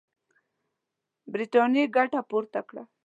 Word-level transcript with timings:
برټانیې 1.31 1.83
ګټه 1.95 2.19
پورته 2.29 2.59
کړه. 2.69 2.83